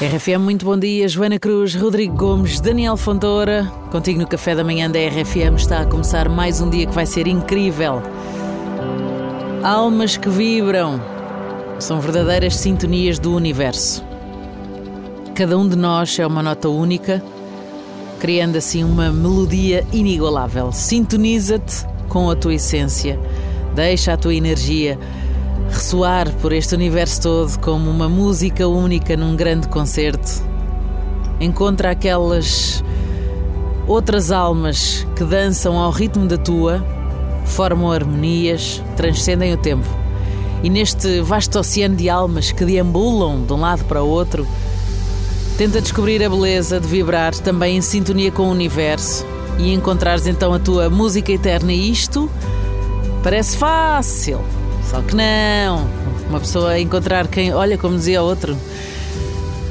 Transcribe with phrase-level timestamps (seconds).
[0.00, 1.06] RFM, muito bom dia.
[1.06, 3.70] Joana Cruz, Rodrigo Gomes, Daniel Fontoura.
[3.92, 7.04] Contigo no café da manhã da RFM está a começar mais um dia que vai
[7.04, 8.02] ser incrível.
[9.62, 10.98] Almas que vibram
[11.78, 14.02] são verdadeiras sintonias do universo.
[15.34, 17.22] Cada um de nós é uma nota única,
[18.18, 20.72] criando assim uma melodia inigualável.
[20.72, 23.20] Sintoniza-te com a tua essência,
[23.74, 24.98] deixa a tua energia
[25.70, 30.42] ressoar por este universo todo como uma música única num grande concerto.
[31.40, 32.84] Encontra aquelas
[33.86, 36.84] outras almas que dançam ao ritmo da tua,
[37.44, 39.88] formam harmonias, transcendem o tempo.
[40.62, 44.46] E neste vasto oceano de almas que deambulam de um lado para o outro,
[45.56, 49.24] tenta descobrir a beleza de vibrar também em sintonia com o universo
[49.58, 51.72] e encontrares então a tua música eterna.
[51.72, 52.30] E isto
[53.22, 54.40] parece fácil
[54.90, 55.88] só que não.
[56.28, 57.54] Uma pessoa encontrar quem.
[57.54, 58.56] Olha, como dizia outro.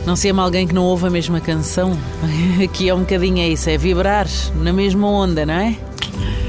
[0.05, 1.98] Não se ama alguém que não ouve a mesma canção.
[2.64, 5.75] Aqui é um bocadinho é isso, é vibrar na mesma onda, não é?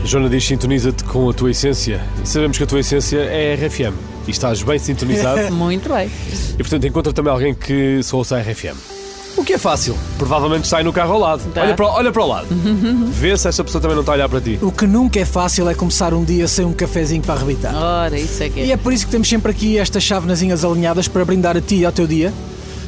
[0.04, 2.00] Joana diz: sintoniza-te com a tua essência.
[2.24, 3.94] Sabemos que a tua essência é RFM.
[4.28, 5.50] E estás bem sintonizado.
[5.52, 6.08] Muito bem.
[6.54, 8.99] E portanto encontra também alguém que só ouça a RFM.
[9.36, 9.96] O que é fácil.
[10.18, 11.42] Provavelmente sai no carro ao lado.
[11.52, 11.62] Tá.
[11.62, 12.46] Olha, para, olha para o lado.
[13.10, 14.58] Vê se essa pessoa também não está a olhar para ti.
[14.60, 17.74] O que nunca é fácil é começar um dia sem um cafezinho para arrebitar.
[17.74, 18.66] Ora, isso é que é.
[18.66, 21.76] E é por isso que temos sempre aqui estas chávenazinhas alinhadas para brindar a ti
[21.76, 22.32] e ao teu dia.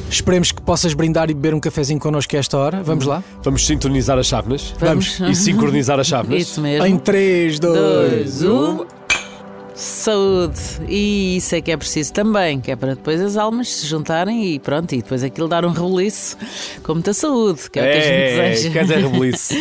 [0.09, 2.83] Esperemos que possas brindar e beber um cafezinho connosco a esta hora.
[2.83, 3.23] Vamos lá?
[3.41, 4.73] Vamos sintonizar as chávenas.
[4.79, 5.19] Vamos.
[5.21, 6.39] E sincronizar as chávenas.
[6.39, 6.85] Isso mesmo.
[6.85, 8.85] Em 3, 2, Dois, 1.
[9.75, 10.59] Saúde!
[10.87, 14.45] E isso é que é preciso também, que é para depois as almas se juntarem
[14.53, 16.37] e pronto, e depois aquilo dar um reboliço
[16.83, 18.69] com muita saúde, que é o que a gente É, deseja.
[18.71, 19.55] quer dizer, rebelice.